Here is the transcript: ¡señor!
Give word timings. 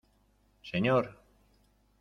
¡señor! 0.71 1.05